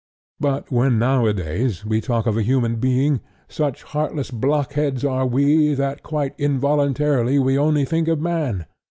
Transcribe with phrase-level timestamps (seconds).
[0.39, 6.01] But when nowadays we talk of a human being, such heartless blockheads are we that
[6.01, 8.65] quite involuntarily we only think of man.